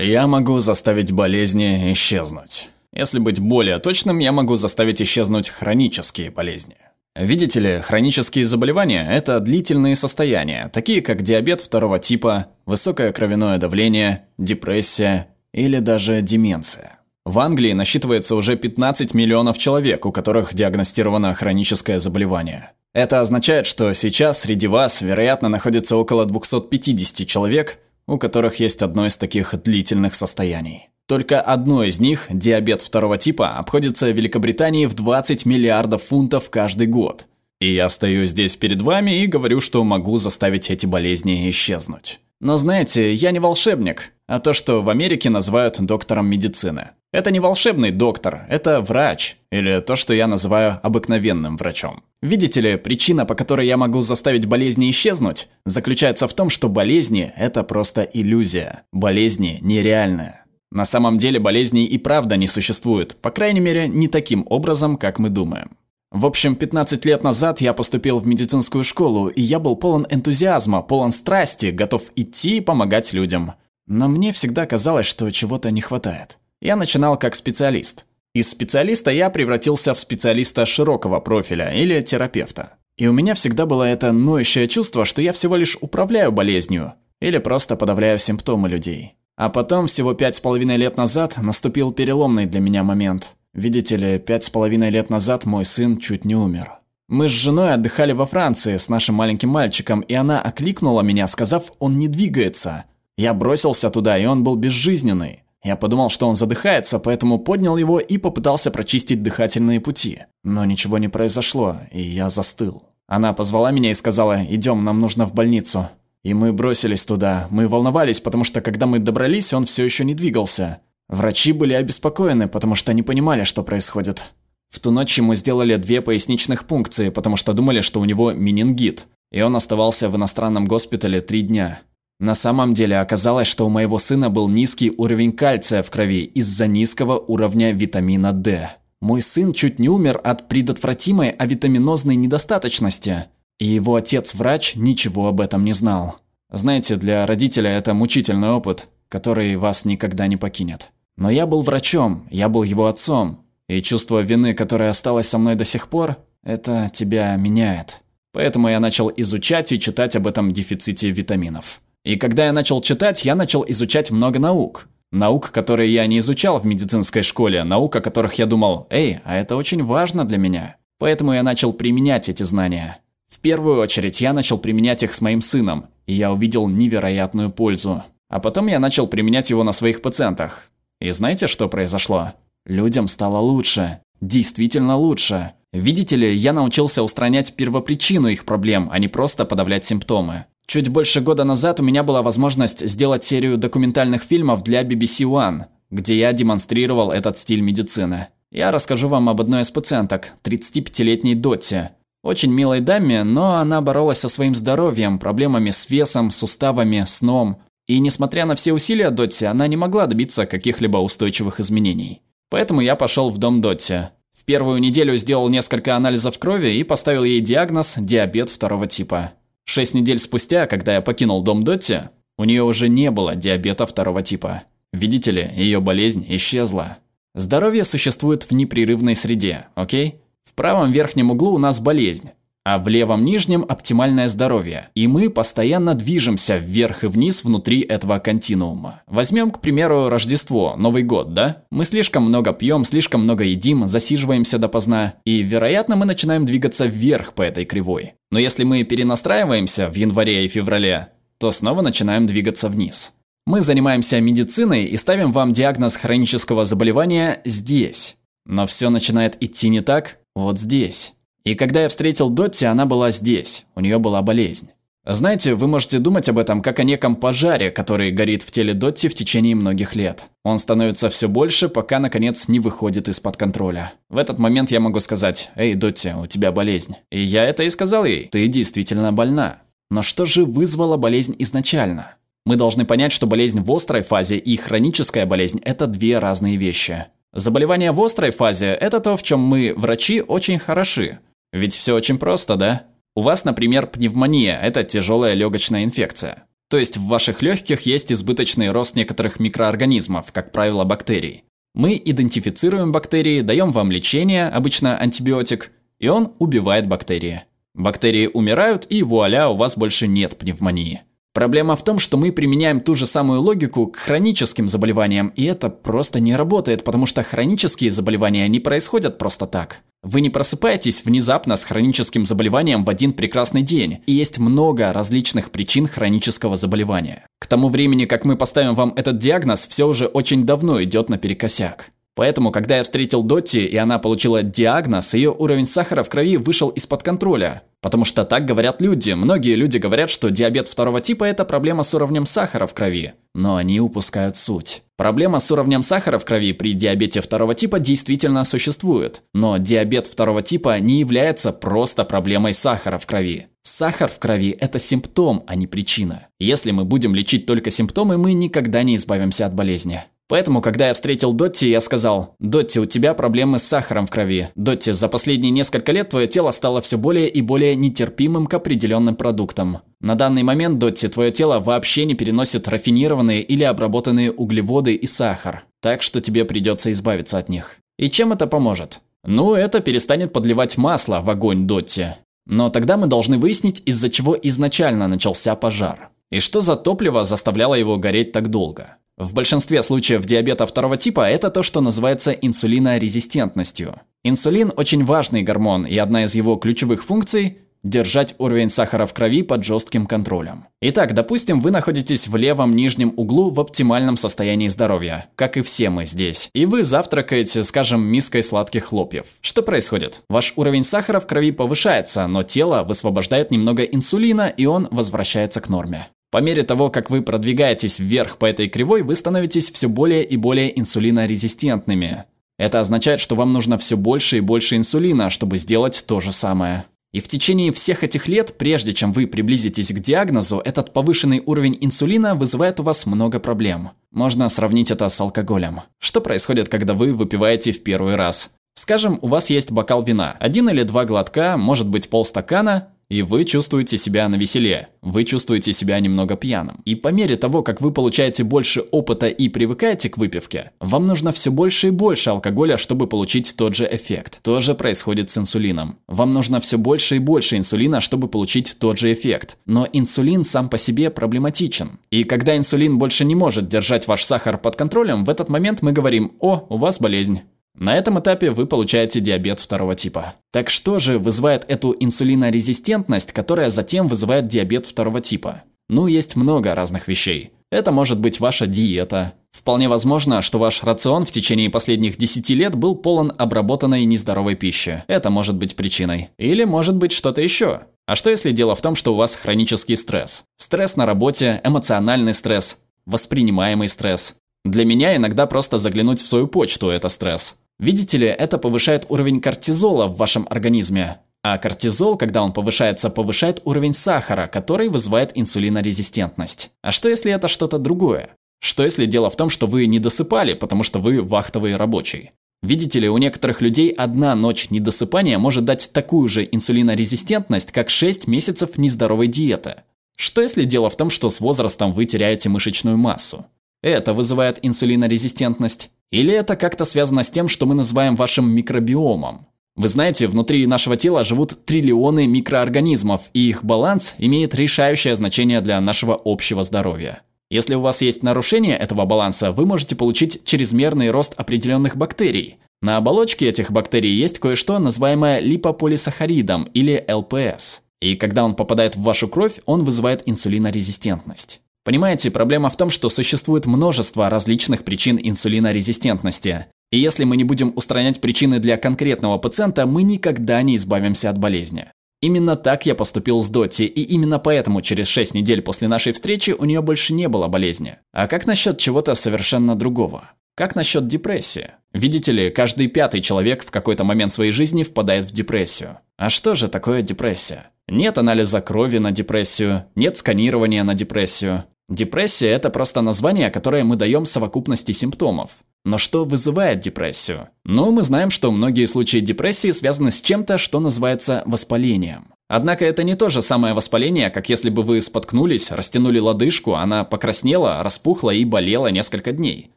[0.00, 2.70] Я могу заставить болезни исчезнуть.
[2.92, 6.76] Если быть более точным, я могу заставить исчезнуть хронические болезни.
[7.16, 14.26] Видите ли, хронические заболевания– это длительные состояния, такие как диабет второго типа, высокое кровяное давление,
[14.38, 17.00] депрессия или даже деменция.
[17.24, 22.70] В Англии насчитывается уже 15 миллионов человек, у которых диагностировано хроническое заболевание.
[22.94, 29.06] Это означает, что сейчас среди вас, вероятно, находится около 250 человек, у которых есть одно
[29.06, 30.88] из таких длительных состояний.
[31.06, 37.26] Только одно из них, диабет второго типа, обходится Великобритании в 20 миллиардов фунтов каждый год.
[37.60, 42.20] И я стою здесь перед вами и говорю, что могу заставить эти болезни исчезнуть.
[42.40, 46.90] Но знаете, я не волшебник, а то, что в Америке называют доктором медицины.
[47.10, 52.02] Это не волшебный доктор, это врач, или то, что я называю обыкновенным врачом.
[52.20, 57.32] Видите ли, причина, по которой я могу заставить болезни исчезнуть, заключается в том, что болезни–
[57.36, 58.82] это просто иллюзия.
[58.92, 60.44] Болезни нереальные.
[60.70, 65.18] На самом деле болезней и правда не существует, по крайней мере, не таким образом, как
[65.18, 65.70] мы думаем.
[66.10, 70.82] В общем, 15 лет назад я поступил в медицинскую школу, и я был полон энтузиазма,
[70.82, 73.52] полон страсти, готов идти и помогать людям.
[73.86, 76.37] Но мне всегда казалось, что чего-то не хватает.
[76.60, 78.04] Я начинал как специалист.
[78.34, 82.74] Из специалиста я превратился в специалиста широкого профиля или терапевта.
[82.96, 87.38] И у меня всегда было это ноющее чувство, что я всего лишь управляю болезнью или
[87.38, 89.14] просто подавляю симптомы людей.
[89.36, 93.36] А потом, всего пять с половиной лет назад, наступил переломный для меня момент.
[93.54, 96.72] Видите ли, пять с половиной лет назад мой сын чуть не умер.
[97.08, 101.72] Мы с женой отдыхали во Франции с нашим маленьким мальчиком, и она окликнула меня, сказав,
[101.78, 102.84] он не двигается.
[103.16, 105.44] Я бросился туда, и он был безжизненный.
[105.64, 110.20] Я подумал, что он задыхается, поэтому поднял его и попытался прочистить дыхательные пути.
[110.44, 112.84] Но ничего не произошло, и я застыл.
[113.06, 115.88] Она позвала меня и сказала, идем, нам нужно в больницу.
[116.22, 117.48] И мы бросились туда.
[117.50, 120.80] Мы волновались, потому что когда мы добрались, он все еще не двигался.
[121.08, 124.24] Врачи были обеспокоены, потому что не понимали, что происходит.
[124.68, 129.06] В ту ночь ему сделали две поясничных пункции, потому что думали, что у него менингит.
[129.30, 131.80] И он оставался в иностранном госпитале три дня.
[132.20, 136.66] На самом деле оказалось, что у моего сына был низкий уровень кальция в крови из-за
[136.66, 138.70] низкого уровня витамина D.
[139.00, 143.24] Мой сын чуть не умер от предотвратимой авитаминозной недостаточности–
[143.58, 146.16] и его отец-врач ничего об этом не знал.
[146.50, 150.90] Знаете, для родителя это мучительный опыт, который вас никогда не покинет.
[151.16, 155.56] Но я был врачом, я был его отцом, и чувство вины, которое осталось со мной
[155.56, 158.00] до сих пор, это тебя меняет.
[158.32, 161.80] Поэтому я начал изучать и читать об этом дефиците витаминов.
[162.04, 164.88] И когда я начал читать, я начал изучать много наук.
[165.10, 169.36] Наук, которые я не изучал в медицинской школе, наук, о которых я думал, эй, а
[169.36, 170.76] это очень важно для меня.
[170.98, 173.00] Поэтому я начал применять эти знания.
[173.28, 178.02] В первую очередь я начал применять их с моим сыном, и я увидел невероятную пользу.
[178.28, 180.64] А потом я начал применять его на своих пациентах.
[181.00, 182.32] И знаете, что произошло?
[182.66, 184.00] Людям стало лучше.
[184.20, 185.52] Действительно лучше.
[185.72, 190.46] Видите ли, я научился устранять первопричину их проблем, а не просто подавлять симптомы.
[190.70, 195.64] Чуть больше года назад у меня была возможность сделать серию документальных фильмов для BBC One,
[195.90, 198.28] где я демонстрировал этот стиль медицины.
[198.52, 201.88] Я расскажу вам об одной из пациенток, 35-летней Дотти,
[202.22, 207.62] очень милой даме, но она боролась со своим здоровьем, проблемами с весом, суставами, сном.
[207.86, 212.20] И несмотря на все усилия Дотти, она не могла добиться каких-либо устойчивых изменений.
[212.50, 214.10] Поэтому я пошел в дом Дотти.
[214.38, 219.32] В первую неделю сделал несколько анализов крови и поставил ей диагноз диабет второго типа.
[219.68, 222.08] Шесть недель спустя, когда я покинул дом Дотти,
[222.38, 224.62] у нее уже не было диабета второго типа.
[224.94, 226.96] Видите ли, ее болезнь исчезла.
[227.34, 230.22] Здоровье существует в непрерывной среде, окей?
[230.42, 232.30] В правом верхнем углу у нас болезнь,
[232.64, 234.88] а в левом нижнем оптимальное здоровье.
[234.94, 239.02] И мы постоянно движемся вверх и вниз внутри этого континуума.
[239.06, 241.64] Возьмем, к примеру, Рождество, Новый год, да?
[241.70, 247.34] Мы слишком много пьем, слишком много едим, засиживаемся допоздна, и, вероятно, мы начинаем двигаться вверх
[247.34, 248.14] по этой кривой.
[248.30, 253.12] Но если мы перенастраиваемся в январе и феврале, то снова начинаем двигаться вниз.
[253.46, 258.16] Мы занимаемся медициной и ставим вам диагноз хронического заболевания здесь.
[258.44, 261.14] Но все начинает идти не так, вот здесь.
[261.44, 263.64] И когда я встретил Дотти, она была здесь.
[263.74, 264.70] У нее была болезнь.
[265.10, 269.08] Знаете, вы можете думать об этом как о неком пожаре, который горит в теле Дотти
[269.08, 270.24] в течение многих лет.
[270.44, 273.94] Он становится все больше, пока, наконец, не выходит из-под контроля.
[274.10, 276.96] В этот момент я могу сказать, «Эй, Дотти, у тебя болезнь».
[277.10, 279.62] И я это и сказал ей, «Ты действительно больна».
[279.90, 282.16] Но что же вызвало болезнь изначально?
[282.44, 287.06] Мы должны понять, что болезнь в острой фазе и хроническая болезнь– это две разные вещи.
[287.32, 291.20] Заболевание в острой фазе– это то, в чем мы, врачи, очень хороши.
[291.50, 292.82] Ведь все очень просто, да?
[293.14, 296.44] У вас, например, пневмония– это тяжелая легочная инфекция.
[296.68, 301.44] То есть в ваших легких есть избыточный рост некоторых микроорганизмов, как правило, бактерий.
[301.74, 307.42] Мы идентифицируем бактерии, даем вам лечение, обычно антибиотик, и он убивает бактерии.
[307.74, 311.02] Бактерии умирают, и вуаля, у вас больше нет пневмонии.
[311.38, 315.68] Проблема в том, что мы применяем ту же самую логику к хроническим заболеваниям, и это
[315.68, 319.78] просто не работает, потому что хронические заболевания не происходят просто так.
[320.02, 325.52] Вы не просыпаетесь внезапно с хроническим заболеванием в один прекрасный день, и есть много различных
[325.52, 327.24] причин хронического заболевания.
[327.38, 331.92] К тому времени, как мы поставим вам этот диагноз, все уже очень давно идет наперекосяк.
[332.18, 336.68] Поэтому, когда я встретил Дотти, и она получила диагноз, ее уровень сахара в крови вышел
[336.70, 337.62] из-под контроля.
[337.80, 339.12] Потому что так говорят люди.
[339.12, 343.12] Многие люди говорят, что диабет второго типа– это проблема с уровнем сахара в крови.
[343.36, 344.82] Но они упускают суть.
[344.96, 349.22] Проблема с уровнем сахара в крови при диабете второго типа действительно существует.
[349.32, 353.46] Но диабет второго типа не является просто проблемой сахара в крови.
[353.62, 356.26] Сахар в крови– это симптом, а не причина.
[356.40, 360.02] Если мы будем лечить только симптомы, мы никогда не избавимся от болезни.
[360.28, 364.50] Поэтому, когда я встретил Дотти, я сказал, «Дотти, у тебя проблемы с сахаром в крови.
[364.54, 369.16] Дотти, за последние несколько лет твое тело стало все более и более нетерпимым к определенным
[369.16, 369.78] продуктам.
[370.00, 375.64] На данный момент, Дотти, твое тело вообще не переносит рафинированные или обработанные углеводы и сахар.
[375.80, 377.76] Так что тебе придется избавиться от них.
[377.98, 379.00] И чем это поможет?
[379.24, 382.16] Ну, это перестанет подливать масло в огонь Дотти.
[382.44, 386.10] Но тогда мы должны выяснить, из-за чего изначально начался пожар.
[386.30, 388.97] И что за топливо заставляло его гореть так долго?
[389.18, 394.00] В большинстве случаев диабета второго типа это то, что называется инсулинорезистентностью.
[394.22, 399.42] Инсулин очень важный гормон, и одна из его ключевых функций– держать уровень сахара в крови
[399.42, 400.66] под жестким контролем.
[400.80, 405.90] Итак, допустим, вы находитесь в левом нижнем углу в оптимальном состоянии здоровья, как и все
[405.90, 406.50] мы здесь.
[406.54, 409.26] И вы завтракаете, скажем, миской сладких хлопьев.
[409.40, 410.22] Что происходит?
[410.28, 415.68] Ваш уровень сахара в крови повышается, но тело высвобождает немного инсулина, и он возвращается к
[415.68, 416.08] норме.
[416.30, 420.36] По мере того, как вы продвигаетесь вверх по этой кривой, вы становитесь все более и
[420.36, 422.24] более инсулинорезистентными.
[422.58, 426.84] Это означает, что вам нужно все больше и больше инсулина, чтобы сделать то же самое.
[427.12, 431.78] И в течение всех этих лет, прежде чем вы приблизитесь к диагнозу, этот повышенный уровень
[431.80, 433.90] инсулина вызывает у вас много проблем.
[434.10, 435.80] Можно сравнить это с алкоголем.
[435.98, 438.50] Что происходит, когда вы выпиваете в первый раз?
[438.74, 443.44] Скажем, у вас есть бокал вина, один или два глотка, может быть полстакана, и вы
[443.44, 446.82] чувствуете себя на веселе, вы чувствуете себя немного пьяным.
[446.84, 451.32] И по мере того, как вы получаете больше опыта и привыкаете к выпивке, вам нужно
[451.32, 454.40] все больше и больше алкоголя, чтобы получить тот же эффект.
[454.42, 455.98] То же происходит с инсулином.
[456.06, 459.56] Вам нужно все больше и больше инсулина, чтобы получить тот же эффект.
[459.64, 461.98] Но инсулин сам по себе проблематичен.
[462.10, 465.92] И когда инсулин больше не может держать ваш сахар под контролем, в этот момент мы
[465.92, 467.40] говорим «О, у вас болезнь».
[467.78, 470.34] На этом этапе вы получаете диабет второго типа.
[470.52, 475.62] Так что же вызывает эту инсулинорезистентность, которая затем вызывает диабет второго типа?
[475.88, 477.52] Ну, есть много разных вещей.
[477.70, 479.34] Это может быть ваша диета.
[479.52, 485.04] Вполне возможно, что ваш рацион в течение последних 10 лет был полон обработанной нездоровой пищи.
[485.06, 486.30] Это может быть причиной.
[486.36, 487.82] Или может быть что-то еще.
[488.06, 490.42] А что если дело в том, что у вас хронический стресс?
[490.56, 494.34] Стресс на работе, эмоциональный стресс, воспринимаемый стресс.
[494.64, 497.56] Для меня иногда просто заглянуть в свою почту– это стресс.
[497.78, 501.18] Видите ли, это повышает уровень кортизола в вашем организме.
[501.44, 506.70] А кортизол, когда он повышается, повышает уровень сахара, который вызывает инсулинорезистентность.
[506.82, 508.30] А что если это что-то другое?
[508.60, 512.32] Что если дело в том, что вы не досыпали, потому что вы вахтовый рабочий?
[512.60, 518.26] Видите ли, у некоторых людей одна ночь недосыпания может дать такую же инсулинорезистентность, как 6
[518.26, 519.76] месяцев нездоровой диеты.
[520.16, 523.46] Что если дело в том, что с возрастом вы теряете мышечную массу?
[523.80, 525.90] Это вызывает инсулинорезистентность.
[526.10, 529.46] Или это как-то связано с тем, что мы называем вашим микробиомом?
[529.76, 535.80] Вы знаете, внутри нашего тела живут триллионы микроорганизмов, и их баланс имеет решающее значение для
[535.80, 537.22] нашего общего здоровья.
[537.50, 542.56] Если у вас есть нарушение этого баланса, вы можете получить чрезмерный рост определенных бактерий.
[542.82, 547.82] На оболочке этих бактерий есть кое-что, называемое липополисахаридом или ЛПС.
[548.00, 551.60] И когда он попадает в вашу кровь, он вызывает инсулинорезистентность.
[551.88, 556.66] Понимаете, проблема в том, что существует множество различных причин инсулинорезистентности.
[556.90, 561.38] И если мы не будем устранять причины для конкретного пациента, мы никогда не избавимся от
[561.38, 561.86] болезни.
[562.20, 566.50] Именно так я поступил с Доти, и именно поэтому через 6 недель после нашей встречи
[566.50, 567.96] у нее больше не было болезни.
[568.12, 570.32] А как насчет чего-то совершенно другого?
[570.56, 571.70] Как насчет депрессии?
[571.94, 576.00] Видите ли, каждый пятый человек в какой-то момент своей жизни впадает в депрессию.
[576.18, 577.70] А что же такое депрессия?
[577.88, 581.64] Нет анализа крови на депрессию, нет сканирования на депрессию.
[581.88, 585.52] Депрессия– это просто название, которое мы даем совокупности симптомов.
[585.86, 587.48] Но что вызывает депрессию?
[587.64, 592.34] Ну, мы знаем, что многие случаи депрессии связаны с чем-то, что называется воспалением.
[592.46, 597.04] Однако это не то же самое воспаление, как если бы вы споткнулись, растянули лодыжку, она
[597.04, 599.70] покраснела, распухла и болела несколько дней.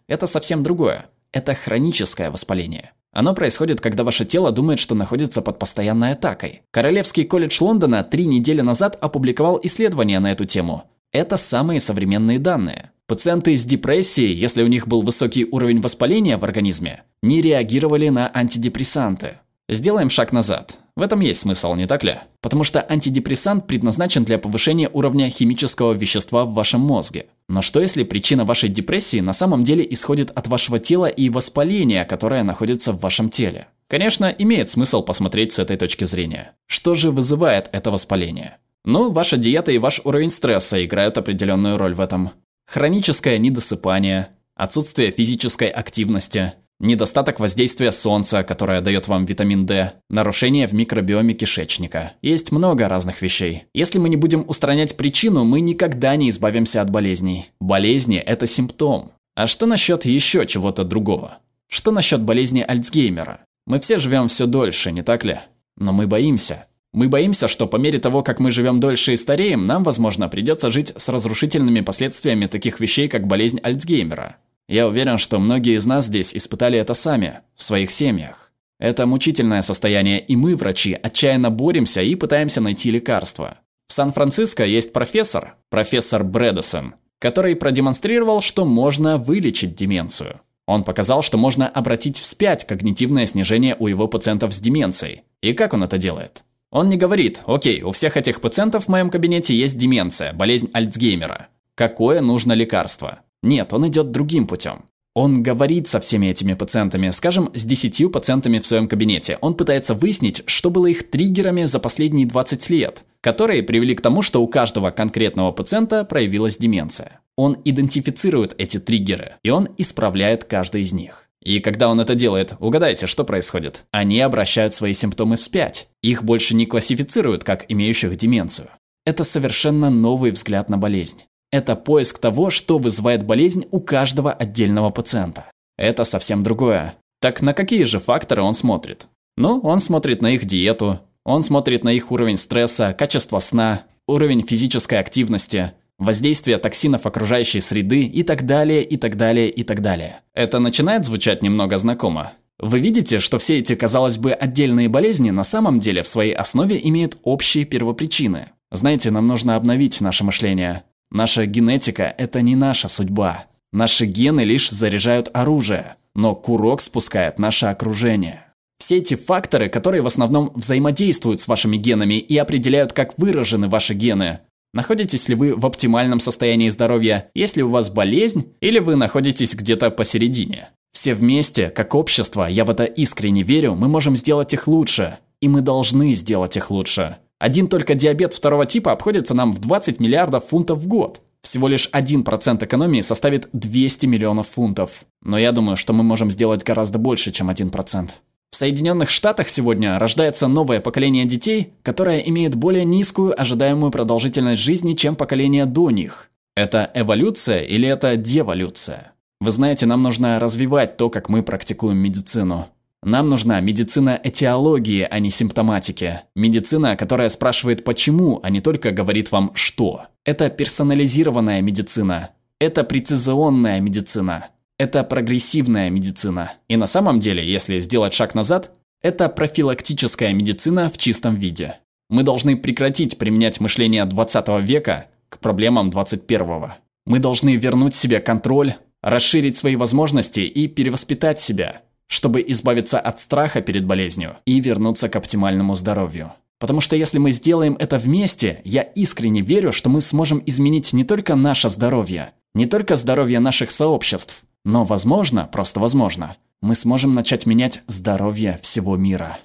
[0.07, 1.05] Это совсем другое.
[1.31, 2.91] Это хроническое воспаление.
[3.13, 6.61] Оно происходит, когда ваше тело думает, что находится под постоянной атакой.
[6.71, 10.85] Королевский колледж Лондона три недели назад опубликовал исследование на эту тему.
[11.11, 12.91] Это самые современные данные.
[13.05, 18.31] Пациенты с депрессией, если у них был высокий уровень воспаления в организме, не реагировали на
[18.33, 19.39] антидепрессанты.
[19.67, 20.77] Сделаем шаг назад.
[20.95, 22.19] В этом есть смысл, не так ли?
[22.39, 27.25] Потому что антидепрессант предназначен для повышения уровня химического вещества в вашем мозге.
[27.49, 32.05] Но что если причина вашей депрессии на самом деле исходит от вашего тела и воспаления,
[32.05, 33.67] которое находится в вашем теле?
[33.89, 36.53] Конечно, имеет смысл посмотреть с этой точки зрения.
[36.67, 38.57] Что же вызывает это воспаление?
[38.83, 42.31] Ну, ваша диета и ваш уровень стресса играют определенную роль в этом.
[42.65, 50.73] Хроническое недосыпание, отсутствие физической активности, недостаток воздействия солнца, которое дает вам витамин D, нарушение в
[50.73, 52.13] микробиоме кишечника.
[52.21, 53.65] Есть много разных вещей.
[53.73, 57.49] Если мы не будем устранять причину, мы никогда не избавимся от болезней.
[57.59, 59.11] Болезни– это симптом.
[59.35, 61.37] А что насчет еще чего-то другого?
[61.67, 63.41] Что насчет болезни Альцгеймера?
[63.65, 65.39] Мы все живем все дольше, не так ли?
[65.77, 66.67] Но мы боимся.
[66.93, 70.71] Мы боимся, что по мере того, как мы живем дольше и стареем, нам, возможно, придется
[70.71, 74.35] жить с разрушительными последствиями таких вещей, как болезнь Альцгеймера.
[74.67, 78.51] Я уверен, что многие из нас здесь испытали это сами, в своих семьях.
[78.77, 83.59] Это мучительное состояние, и мы, врачи, отчаянно боремся и пытаемся найти лекарства.
[83.87, 90.41] В Сан-Франциско есть профессор, профессор Брэдесон, который продемонстрировал, что можно вылечить деменцию.
[90.65, 95.23] Он показал, что можно обратить вспять когнитивное снижение у его пациентов с деменцией.
[95.41, 96.43] И как он это делает?
[96.71, 101.49] Он не говорит, окей, у всех этих пациентов в моем кабинете есть деменция, болезнь Альцгеймера.
[101.75, 103.19] Какое нужно лекарство?
[103.43, 104.85] Нет, он идет другим путем.
[105.13, 109.37] Он говорит со всеми этими пациентами, скажем, с 10 пациентами в своем кабинете.
[109.41, 114.21] Он пытается выяснить, что было их триггерами за последние 20 лет, которые привели к тому,
[114.21, 117.19] что у каждого конкретного пациента проявилась деменция.
[117.35, 121.20] Он идентифицирует эти триггеры, и он исправляет каждый из них.
[121.43, 123.85] И когда он это делает, угадайте, что происходит?
[123.91, 125.87] Они обращают свои симптомы вспять.
[126.03, 128.69] Их больше не классифицируют как имеющих деменцию.
[129.05, 131.23] Это совершенно новый взгляд на болезнь.
[131.51, 135.45] Это поиск того, что вызывает болезнь у каждого отдельного пациента.
[135.77, 136.95] Это совсем другое.
[137.19, 139.07] Так на какие же факторы он смотрит?
[139.35, 144.45] Ну, он смотрит на их диету, он смотрит на их уровень стресса, качество сна, уровень
[144.45, 150.21] физической активности, воздействие токсинов окружающей среды и так далее, и так далее, и так далее.
[150.33, 152.33] Это начинает звучать немного знакомо.
[152.57, 156.79] Вы видите, что все эти, казалось бы, отдельные болезни на самом деле в своей основе
[156.83, 158.49] имеют общие первопричины.
[158.71, 160.83] Знаете, нам нужно обновить наше мышление.
[161.11, 163.45] Наша генетика– это не наша судьба.
[163.71, 168.45] Наши гены лишь заряжают оружие, но курок спускает наше окружение.
[168.79, 173.93] Все эти факторы, которые в основном взаимодействуют с вашими генами и определяют, как выражены ваши
[173.93, 174.39] гены.
[174.73, 179.91] Находитесь ли вы в оптимальном состоянии здоровья, если у вас болезнь, или вы находитесь где-то
[179.91, 180.69] посередине.
[180.93, 185.17] Все вместе, как общество, я в это искренне верю, мы можем сделать их лучше.
[185.41, 187.17] И мы должны сделать их лучше.
[187.39, 191.21] Один только диабет второго типа обходится нам в 20 миллиардов фунтов в год.
[191.41, 195.05] Всего лишь 1% экономии составит 200 миллионов фунтов.
[195.23, 198.09] Но я думаю, что мы можем сделать гораздо больше, чем 1%.
[198.51, 204.93] В Соединенных Штатах сегодня рождается новое поколение детей, которое имеет более низкую ожидаемую продолжительность жизни,
[204.93, 206.29] чем поколение до них.
[206.57, 209.13] Это эволюция или это деволюция?
[209.39, 212.67] Вы знаете, нам нужно развивать то, как мы практикуем медицину.
[213.01, 216.21] Нам нужна медицина этиологии, а не симптоматики.
[216.35, 220.07] Медицина, которая спрашивает почему, а не только говорит вам что.
[220.25, 222.31] Это персонализированная медицина.
[222.59, 224.50] Это прецизионная медицина.
[224.81, 226.53] Это прогрессивная медицина.
[226.67, 228.71] И на самом деле, если сделать шаг назад,
[229.03, 231.75] это профилактическая медицина в чистом виде.
[232.09, 236.71] Мы должны прекратить применять мышление 20 века к проблемам 21.
[237.05, 238.73] Мы должны вернуть себе контроль,
[239.03, 245.15] расширить свои возможности и перевоспитать себя– чтобы избавиться от страха перед болезнью и вернуться к
[245.15, 246.33] оптимальному здоровью.
[246.59, 251.05] Потому что если мы сделаем это вместе, я искренне верю, что мы сможем изменить не
[251.05, 257.45] только наше здоровье, не только здоровье наших сообществ, но, возможно, просто возможно, мы сможем начать
[257.45, 259.39] менять здоровье всего мира.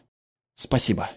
[0.57, 1.11] Спасибо.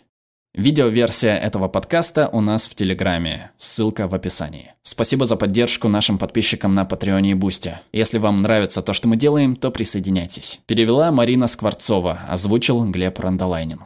[0.56, 3.52] Видеоверсия этого подкаста у нас в Телеграме.
[3.60, 4.74] Ссылка в описании.
[4.82, 7.82] Спасибо за поддержку нашим подписчикам на Патреоне и Бусте.
[7.94, 10.60] Если вам нравится то, что мы делаем, то присоединяйтесь.
[10.66, 13.82] Перевела Марина Скворцова, озвучил Глеб Рандолайнин.